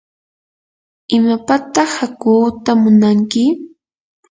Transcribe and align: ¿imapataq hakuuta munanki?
¿imapataq 1.15 1.89
hakuuta 1.99 2.71
munanki? 2.81 3.43